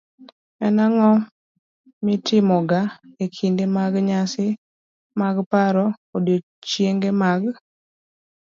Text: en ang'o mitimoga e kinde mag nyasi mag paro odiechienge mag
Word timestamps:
en 0.65 0.75
ang'o 0.85 1.11
mitimoga 2.05 2.81
e 3.23 3.25
kinde 3.35 3.63
mag 3.77 3.93
nyasi 4.09 4.47
mag 5.19 5.35
paro 5.51 5.85
odiechienge 6.15 7.09
mag 7.21 7.41